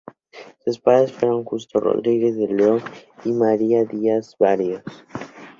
Sus 0.65 0.79
padres 0.79 1.11
fueron 1.11 1.43
Justo 1.43 1.79
Rodríguez 1.79 2.35
de 2.35 2.47
León 2.47 2.81
y 3.23 3.31
María 3.33 3.85
Díaz 3.85 4.35
Barrios. 4.39 4.81